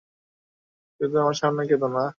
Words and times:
শুধু 1.01 1.15
আমার 1.17 1.37
সামনে 1.41 1.63
কেদো 1.69 1.87
না। 1.89 2.03